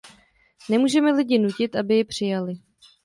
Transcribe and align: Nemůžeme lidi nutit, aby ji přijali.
Nemůžeme 0.69 1.11
lidi 1.11 1.39
nutit, 1.39 1.75
aby 1.75 1.95
ji 1.95 2.03
přijali. 2.03 2.53